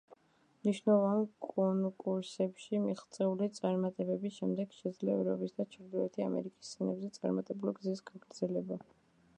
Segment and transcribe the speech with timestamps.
[0.67, 8.83] მნიშვნელოვან კონკურსებში მიღწეული წარმატებების შემდეგ შეძლო ევროპის და ჩრდილოეთი ამერიკის სცენებზე წარმატებული გზის გაგრძელება.